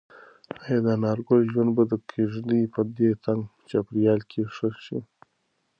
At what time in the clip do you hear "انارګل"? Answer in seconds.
0.95-1.41